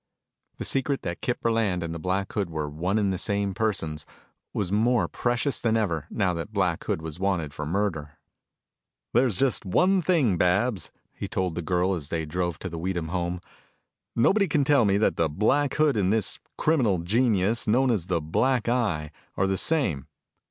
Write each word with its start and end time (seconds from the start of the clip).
The 0.57 0.65
secret 0.65 1.03
that 1.03 1.21
Kip 1.21 1.39
Burland 1.43 1.83
and 1.83 1.93
the 1.93 1.99
Black 1.99 2.33
Hood 2.33 2.49
were 2.49 2.67
one 2.67 2.97
and 2.97 3.13
the 3.13 3.19
same 3.19 3.53
persons 3.53 4.03
was 4.51 4.71
more 4.71 5.07
precious 5.07 5.61
than 5.61 5.77
ever, 5.77 6.07
now 6.09 6.33
that 6.33 6.51
Black 6.51 6.83
Hood 6.85 7.03
was 7.03 7.19
wanted 7.19 7.53
for 7.53 7.67
murder. 7.67 8.17
"There's 9.13 9.37
just 9.37 9.63
one 9.63 10.01
thing, 10.01 10.37
Babs," 10.37 10.89
he 11.13 11.27
told 11.27 11.53
the 11.53 11.61
girl 11.61 11.93
as 11.93 12.09
they 12.09 12.25
drove 12.25 12.57
to 12.57 12.67
the 12.69 12.79
Weedham 12.79 13.09
home, 13.09 13.41
"nobody 14.15 14.47
can 14.47 14.63
tell 14.63 14.85
me 14.85 14.97
that 14.97 15.15
Black 15.35 15.75
Hood 15.75 15.95
and 15.95 16.11
this 16.11 16.39
criminal 16.57 16.97
genius 16.97 17.67
known 17.67 17.91
as 17.91 18.07
the 18.07 18.19
Eye 18.35 19.11
are 19.37 19.45
the 19.45 19.55
same. 19.55 20.07